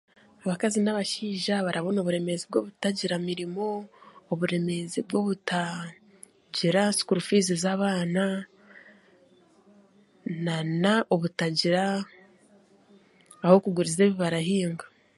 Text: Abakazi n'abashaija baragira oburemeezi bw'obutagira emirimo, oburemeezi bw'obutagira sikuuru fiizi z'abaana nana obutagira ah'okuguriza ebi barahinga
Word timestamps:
Abakazi 0.45 0.77
n'abashaija 0.81 1.55
baragira 1.65 2.01
oburemeezi 2.03 2.43
bw'obutagira 2.47 3.13
emirimo, 3.21 3.67
oburemeezi 4.31 4.99
bw'obutagira 5.07 6.81
sikuuru 6.95 7.21
fiizi 7.27 7.53
z'abaana 7.63 8.25
nana 10.45 10.93
obutagira 11.13 11.83
ah'okuguriza 13.43 14.01
ebi 14.03 14.15
barahinga 14.21 14.85